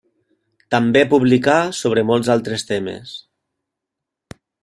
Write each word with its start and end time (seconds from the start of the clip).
També 0.75 1.03
publicà 1.11 1.57
sobre 1.81 2.05
molts 2.11 2.33
altres 2.37 2.67
temes. 2.71 3.13